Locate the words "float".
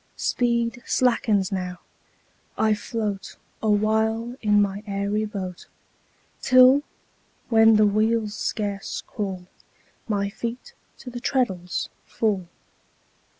2.73-3.35